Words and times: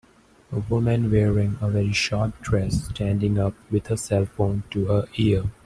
A 0.51 0.59
woman 0.61 1.11
wearing 1.11 1.59
a 1.61 1.69
very 1.69 1.93
short 1.93 2.41
dress 2.41 2.85
standing 2.89 3.37
up 3.37 3.53
with 3.69 3.85
her 3.85 3.95
cellphone 3.95 4.63
to 4.71 4.85
her 4.85 5.07
ear. 5.17 5.43